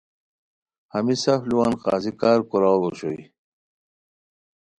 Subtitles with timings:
[0.93, 3.23] ہمی سف لوُان قاضی کارکوراؤ اوشوئے